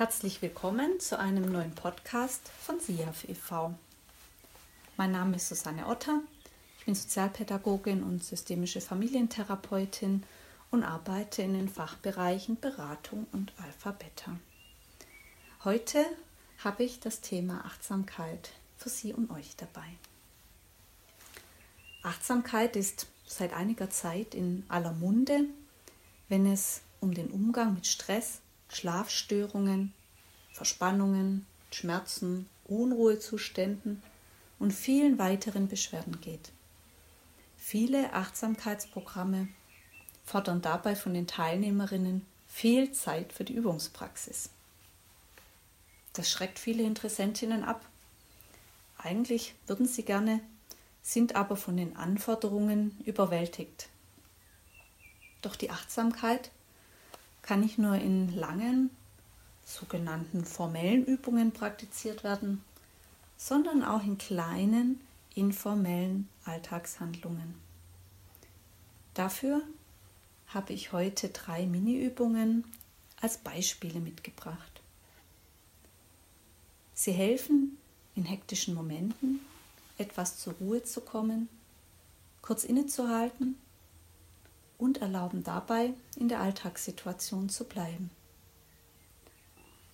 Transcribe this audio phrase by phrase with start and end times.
[0.00, 3.74] Herzlich willkommen zu einem neuen Podcast von SIAF e.V.
[4.96, 6.22] Mein Name ist Susanne Otter.
[6.78, 10.22] Ich bin Sozialpädagogin und systemische Familientherapeutin
[10.70, 14.38] und arbeite in den Fachbereichen Beratung und Alpha-Beta.
[15.64, 16.06] Heute
[16.64, 19.98] habe ich das Thema Achtsamkeit für Sie und euch dabei.
[22.02, 25.44] Achtsamkeit ist seit einiger Zeit in aller Munde,
[26.30, 28.40] wenn es um den Umgang mit Stress,
[28.70, 29.92] Schlafstörungen,
[30.52, 34.02] Verspannungen, Schmerzen, Unruhezuständen
[34.58, 36.52] und vielen weiteren Beschwerden geht.
[37.56, 39.48] Viele Achtsamkeitsprogramme
[40.24, 44.50] fordern dabei von den Teilnehmerinnen viel Zeit für die Übungspraxis.
[46.12, 47.84] Das schreckt viele Interessentinnen ab.
[48.98, 50.40] Eigentlich würden sie gerne,
[51.02, 53.88] sind aber von den Anforderungen überwältigt.
[55.42, 56.50] Doch die Achtsamkeit
[57.42, 58.90] kann nicht nur in langen,
[59.64, 62.64] sogenannten formellen Übungen praktiziert werden,
[63.36, 65.00] sondern auch in kleinen,
[65.34, 67.54] informellen Alltagshandlungen.
[69.14, 69.62] Dafür
[70.48, 72.64] habe ich heute drei Mini-Übungen
[73.20, 74.80] als Beispiele mitgebracht.
[76.94, 77.78] Sie helfen,
[78.14, 79.40] in hektischen Momenten
[79.98, 81.48] etwas zur Ruhe zu kommen,
[82.42, 83.56] kurz innezuhalten
[84.80, 88.10] und erlauben dabei, in der Alltagssituation zu bleiben.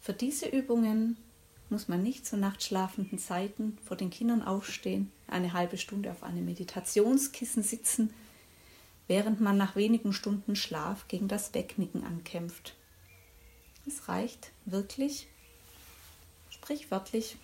[0.00, 1.16] Für diese Übungen
[1.70, 6.44] muss man nicht zu nachtschlafenden Zeiten vor den Kindern aufstehen, eine halbe Stunde auf einem
[6.44, 8.12] Meditationskissen sitzen,
[9.06, 12.74] während man nach wenigen Stunden Schlaf gegen das Wegnicken ankämpft.
[13.86, 15.28] Es reicht wirklich,
[16.50, 17.36] sprichwörtlich,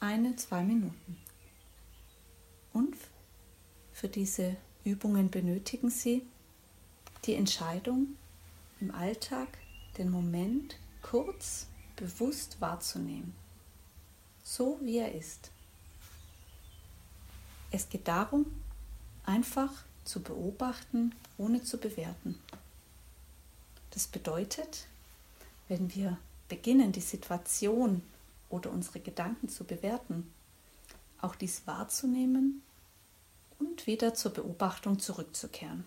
[0.00, 1.16] eine, zwei Minuten.
[2.72, 2.96] Und
[3.92, 6.22] für diese Übungen benötigen Sie
[7.24, 8.16] die Entscheidung,
[8.80, 9.48] im Alltag
[9.98, 13.34] den Moment kurz bewusst wahrzunehmen,
[14.42, 15.50] so wie er ist.
[17.70, 18.46] Es geht darum,
[19.24, 19.72] einfach
[20.04, 22.38] zu beobachten, ohne zu bewerten.
[23.90, 24.86] Das bedeutet,
[25.68, 28.02] wenn wir beginnen, die Situation
[28.50, 30.30] oder unsere Gedanken zu bewerten,
[31.20, 32.62] auch dies wahrzunehmen
[33.58, 35.84] und wieder zur Beobachtung zurückzukehren.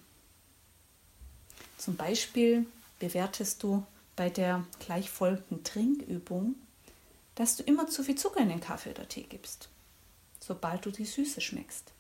[1.80, 2.66] Zum Beispiel
[3.00, 3.86] bewertest du
[4.18, 6.56] bei der gleich folgenden Trinkübung,
[7.36, 9.70] dass du immer zu viel Zucker in den Kaffee oder Tee gibst,
[10.42, 11.94] sobald du die Süße schmeckst.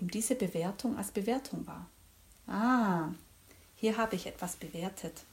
[0.00, 1.90] Nimm diese Bewertung als Bewertung wahr.
[2.46, 3.10] Ah,
[3.76, 5.24] hier habe ich etwas bewertet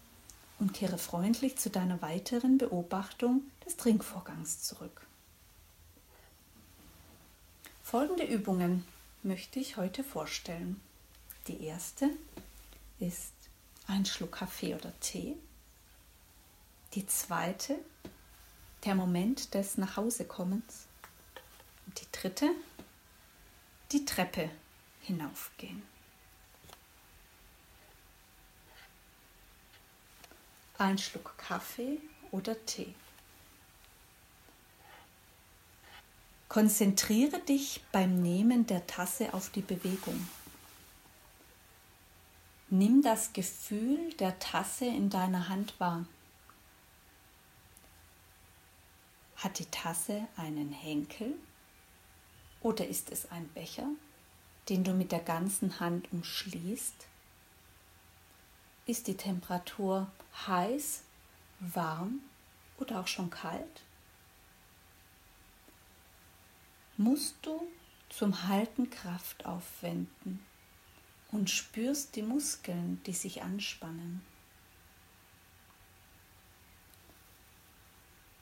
[0.59, 5.07] und kehre freundlich zu deiner weiteren Beobachtung des Trinkvorgangs zurück.
[7.81, 8.85] Folgende Übungen
[9.23, 10.81] möchte ich heute vorstellen.
[11.47, 12.09] Die erste
[12.99, 13.33] ist
[13.87, 15.35] ein Schluck Kaffee oder Tee.
[16.93, 17.77] Die zweite,
[18.83, 20.87] der Moment des Nachhausekommens.
[21.85, 22.49] Und die dritte,
[23.91, 24.49] die Treppe
[25.01, 25.83] hinaufgehen.
[30.77, 31.99] Ein Schluck Kaffee
[32.31, 32.93] oder Tee.
[36.49, 40.27] Konzentriere dich beim Nehmen der Tasse auf die Bewegung.
[42.69, 46.05] Nimm das Gefühl der Tasse in deiner Hand wahr.
[49.35, 51.35] Hat die Tasse einen Henkel
[52.61, 53.87] oder ist es ein Becher,
[54.69, 57.05] den du mit der ganzen Hand umschließt?
[58.87, 60.11] Ist die Temperatur
[60.47, 61.03] heiß,
[61.59, 62.21] warm
[62.79, 63.83] oder auch schon kalt?
[66.97, 67.67] Musst du
[68.09, 70.43] zum Halten Kraft aufwenden?
[71.35, 74.21] Und spürst die Muskeln, die sich anspannen.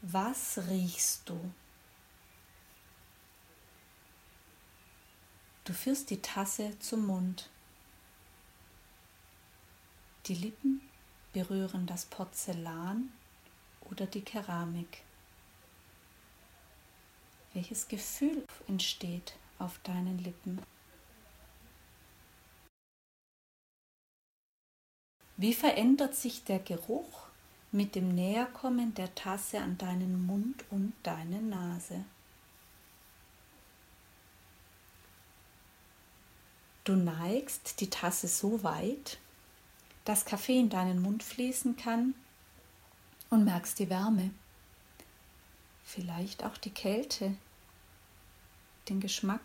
[0.04, 1.52] Was riechst du?
[5.64, 7.50] Du führst die Tasse zum Mund.
[10.28, 10.82] Die Lippen
[11.32, 13.12] berühren das Porzellan
[13.90, 15.02] oder die Keramik.
[17.54, 20.62] Welches Gefühl entsteht auf deinen Lippen?
[25.44, 27.28] Wie verändert sich der Geruch
[27.74, 32.06] mit dem Näherkommen der Tasse an deinen Mund und deine Nase?
[36.86, 39.20] Du neigst die Tasse so weit,
[40.06, 42.16] dass Kaffee in deinen Mund fließen kann
[43.30, 44.32] und merkst die Wärme,
[45.84, 47.36] vielleicht auch die Kälte,
[48.88, 49.42] den Geschmack.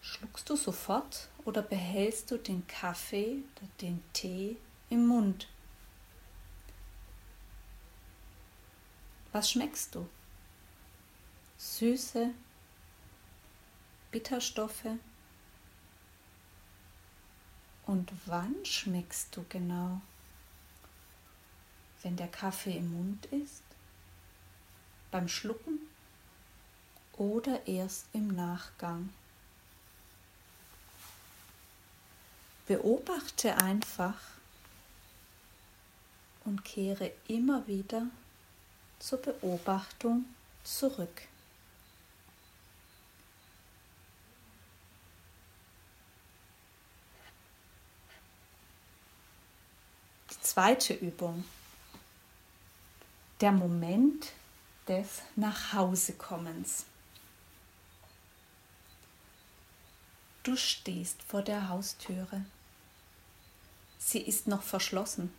[0.00, 3.44] Schluckst du sofort oder behältst du den Kaffee
[3.80, 4.56] den Tee
[4.90, 5.48] im Mund.
[9.32, 10.08] Was schmeckst du?
[11.56, 12.30] Süße,
[14.10, 14.88] Bitterstoffe?
[17.86, 20.00] Und wann schmeckst du genau?
[22.02, 23.62] Wenn der Kaffee im Mund ist?
[25.12, 25.78] Beim Schlucken?
[27.12, 29.10] Oder erst im Nachgang?
[32.66, 34.18] Beobachte einfach
[36.44, 38.06] und kehre immer wieder
[38.98, 40.24] zur Beobachtung
[40.64, 41.22] zurück.
[50.30, 51.44] Die zweite Übung.
[53.40, 54.32] Der Moment
[54.88, 56.84] des Nachhausekommens.
[60.42, 62.44] Du stehst vor der Haustüre.
[63.98, 65.32] Sie ist noch verschlossen.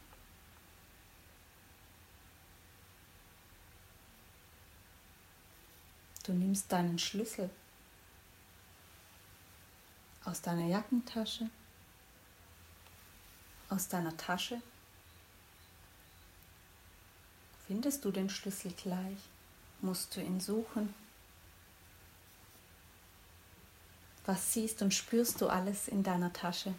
[6.24, 7.50] Du nimmst deinen Schlüssel
[10.26, 11.50] aus deiner Jackentasche,
[13.70, 14.62] aus deiner Tasche.
[17.66, 19.20] Findest du den Schlüssel gleich?
[19.82, 20.94] Musst du ihn suchen?
[24.26, 26.74] Was siehst und spürst du alles in deiner Tasche?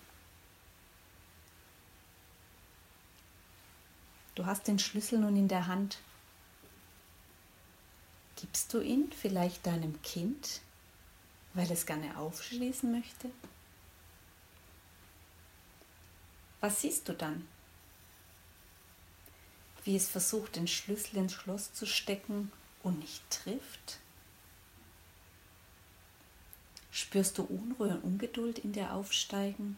[4.38, 5.98] Du hast den Schlüssel nun in der Hand.
[8.36, 10.60] Gibst du ihn vielleicht deinem Kind,
[11.54, 13.32] weil es gerne aufschließen möchte?
[16.60, 17.48] Was siehst du dann?
[19.82, 22.52] Wie es versucht, den Schlüssel ins Schloss zu stecken
[22.84, 23.98] und nicht trifft?
[26.92, 29.76] Spürst du Unruhe und Ungeduld in dir aufsteigen?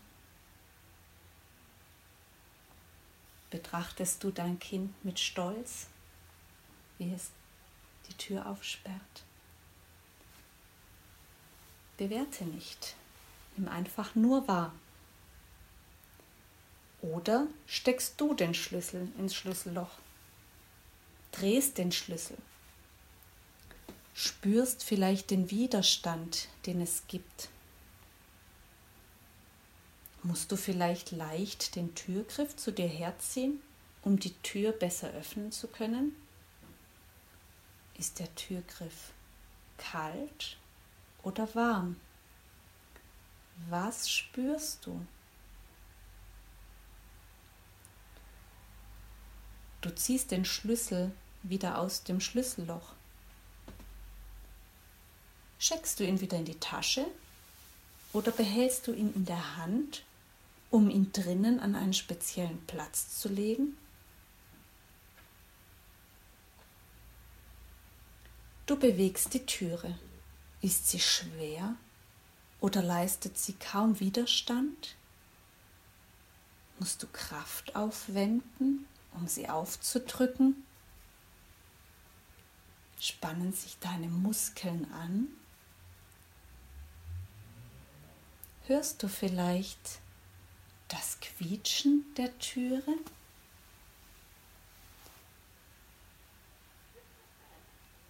[3.51, 5.89] Betrachtest du dein Kind mit Stolz,
[6.99, 7.31] wie es
[8.09, 9.25] die Tür aufsperrt.
[11.97, 12.95] Bewerte nicht,
[13.57, 14.73] nimm einfach nur wahr.
[17.03, 19.91] Oder steckst du den Schlüssel ins Schlüsselloch,
[21.33, 22.37] drehst den Schlüssel,
[24.15, 27.49] spürst vielleicht den Widerstand, den es gibt.
[30.23, 33.61] Musst du vielleicht leicht den Türgriff zu dir herziehen,
[34.03, 36.15] um die Tür besser öffnen zu können?
[37.97, 39.13] Ist der Türgriff
[39.79, 40.59] kalt
[41.23, 41.97] oder warm?
[43.69, 45.05] Was spürst du?
[49.81, 51.13] Du ziehst den Schlüssel
[51.43, 52.93] wieder aus dem Schlüsselloch.
[55.59, 57.07] Steckst du ihn wieder in die Tasche
[58.13, 60.05] oder behältst du ihn in der Hand,
[60.71, 63.77] um ihn drinnen an einen speziellen Platz zu legen?
[68.67, 69.99] Du bewegst die Türe.
[70.63, 71.75] Ist sie schwer
[72.61, 74.95] oder leistet sie kaum Widerstand?
[76.79, 80.65] Musst du Kraft aufwenden, um sie aufzudrücken?
[83.01, 85.29] Spannen sich deine Muskeln an?
[88.67, 90.00] Hörst du vielleicht
[90.91, 92.99] das Quietschen der Türe?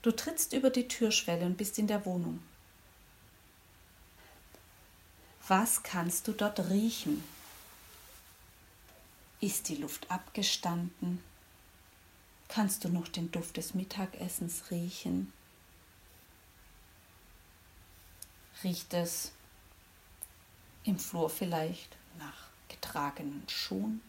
[0.02, 2.42] Du trittst über die Türschwelle und bist in der Wohnung.
[5.46, 7.22] Was kannst du dort riechen?
[9.40, 11.22] Ist die Luft abgestanden?
[12.48, 15.32] Kannst du noch den Duft des Mittagessens riechen?
[18.62, 19.32] Riecht es
[20.84, 24.00] im Flur vielleicht nach getragenen Schuhen?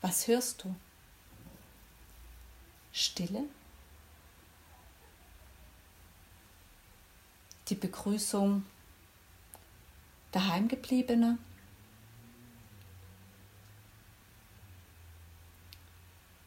[0.00, 0.74] Was hörst du?
[2.92, 3.44] Stille.
[7.68, 8.64] Die Begrüßung
[10.32, 11.38] daheimgebliebener.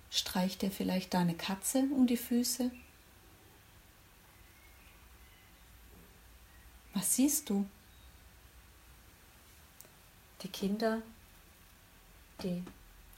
[0.10, 2.72] Streicht dir vielleicht deine Katze um die Füße?
[6.94, 7.70] Was siehst du?
[10.42, 11.02] Die Kinder,
[12.42, 12.64] die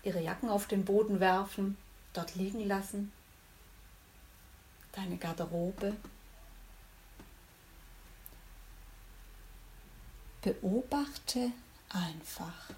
[0.04, 1.78] ihre Jacken auf den Boden werfen,
[2.14, 3.12] dort liegen lassen
[4.94, 5.96] deine Garderobe.
[10.42, 11.52] Beobachte
[11.90, 12.72] einfach.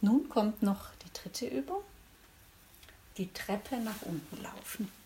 [0.00, 1.82] Nun kommt noch die dritte Übung,
[3.16, 4.97] die Treppe nach unten laufen.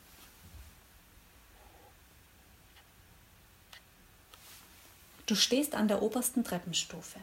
[5.33, 7.19] Du stehst an der obersten Treppenstufe.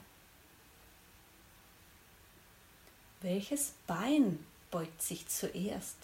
[3.22, 5.96] Welches Bein beugt sich zuerst?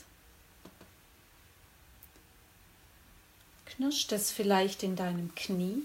[3.66, 5.82] Knirscht es vielleicht in deinem Knie?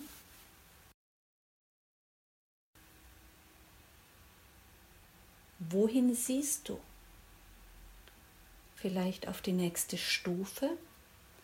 [5.58, 6.78] Wohin siehst du?
[8.76, 10.68] Vielleicht auf die nächste Stufe,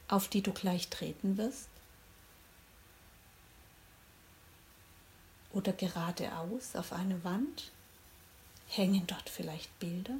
[0.09, 1.71] auf die du gleich treten wirst?
[5.56, 7.70] Oder geradeaus auf eine Wand?
[8.68, 10.16] Hängen dort vielleicht Bilder?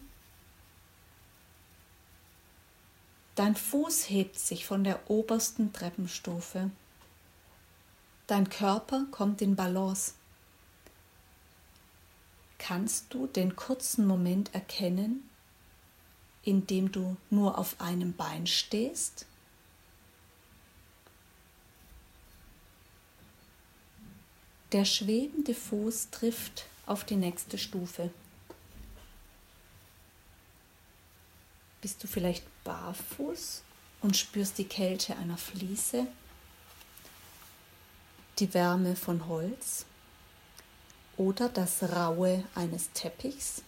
[3.35, 6.71] Dein Fuß hebt sich von der obersten Treppenstufe.
[8.27, 10.15] Dein Körper kommt in Balance
[12.59, 15.29] kannst du den kurzen Moment erkennen,
[16.43, 19.27] in dem du nur auf einem Bein stehst?
[24.77, 28.11] Der schwebende Fuß trifft auf die nächste Stufe.
[31.81, 33.63] Bist du vielleicht barfuß
[34.03, 36.07] und spürst die Kälte einer Fliese,
[38.39, 39.87] die Wärme von Holz?
[41.17, 43.63] oder das Raue eines Teppichs?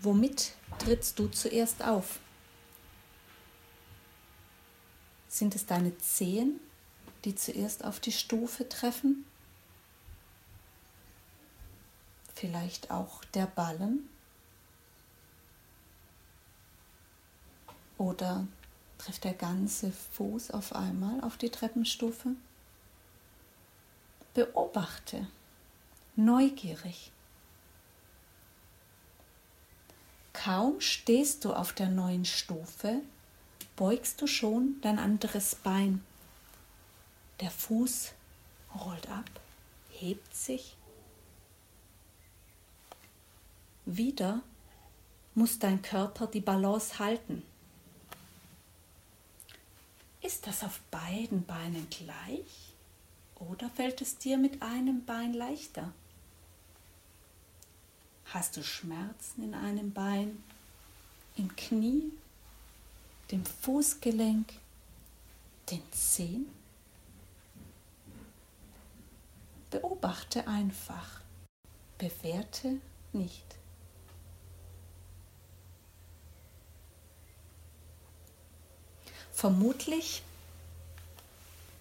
[0.00, 2.18] Womit trittst du zuerst auf?
[5.28, 6.58] Sind es deine Zehen,
[7.24, 9.24] die zuerst auf die Stufe treffen?
[12.34, 14.08] Vielleicht auch der Ballen?
[17.98, 18.46] Oder
[18.96, 22.30] trifft der ganze Fuß auf einmal auf die Treppenstufe?
[24.32, 25.26] Beobachte,
[26.16, 27.12] neugierig.
[30.32, 33.02] Kaum stehst du auf der neuen Stufe,
[33.76, 36.02] beugst du schon dein anderes Bein.
[37.40, 38.12] Der Fuß
[38.78, 39.30] rollt ab,
[39.88, 40.76] hebt sich.
[43.86, 44.42] Wieder
[45.34, 47.42] muss dein Körper die Balance halten.
[50.20, 52.74] Ist das auf beiden Beinen gleich?
[53.36, 55.94] Oder fällt es dir mit einem Bein leichter?
[58.26, 60.44] Hast du Schmerzen in einem Bein,
[61.36, 62.12] im Knie,
[63.30, 64.52] dem Fußgelenk,
[65.70, 66.59] den Zehen?
[70.00, 71.20] Beobachte einfach,
[71.98, 72.80] bewerte
[73.12, 73.44] nicht.
[79.32, 80.22] Vermutlich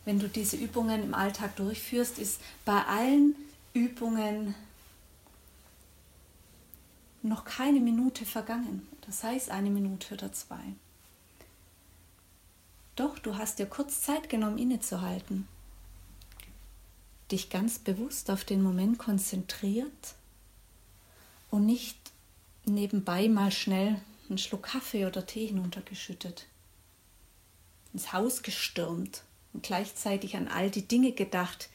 [0.06, 3.36] wenn du diese Übungen im Alltag durchführst, ist bei allen
[3.74, 4.56] Übungen
[7.22, 8.88] noch keine Minute vergangen.
[9.06, 10.64] Das heißt eine Minute oder zwei.
[12.96, 15.48] Doch du hast dir kurz Zeit genommen, innezuhalten,
[17.32, 20.16] dich ganz bewusst auf den Moment konzentriert
[21.52, 21.98] und nicht
[22.66, 26.46] nebenbei mal schnell einen Schluck Kaffee oder Tee hinuntergeschüttet,
[27.94, 31.70] ins Haus gestürmt und gleichzeitig an all die Dinge gedacht,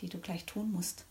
[0.00, 1.04] die du gleich tun musst.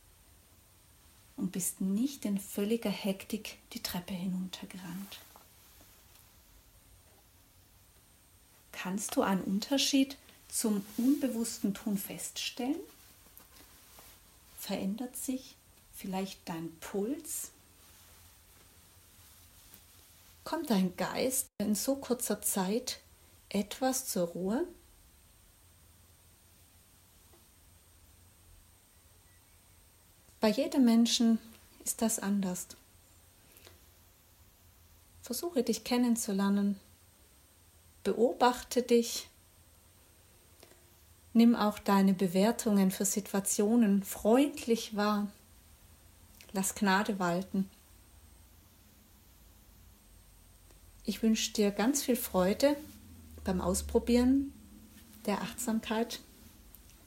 [1.38, 5.20] Und bist nicht in völliger Hektik die Treppe hinuntergerannt.
[8.74, 10.18] Kannst du einen Unterschied
[10.50, 12.76] zum unbewussten Tun feststellen?
[14.70, 15.56] Verändert sich
[15.96, 17.50] vielleicht dein Puls?
[20.44, 23.00] Kommt dein Geist in so kurzer Zeit
[23.50, 24.68] etwas zur Ruhe?
[30.40, 31.40] Bei jedem Menschen
[31.84, 32.68] ist das anders.
[35.24, 36.80] Versuche dich kennenzulernen.
[38.04, 39.30] Beobachte dich.
[41.34, 45.28] Nimm auch deine Bewertungen für Situationen freundlich wahr.
[46.54, 47.70] Lass Gnade walten.
[51.06, 52.76] Ich wünsche dir ganz viel Freude
[53.44, 54.54] beim Ausprobieren
[55.26, 56.20] der Achtsamkeit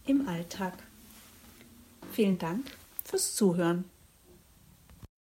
[0.07, 0.75] im Alltag.
[2.13, 2.67] Vielen Dank
[3.05, 3.85] fürs Zuhören.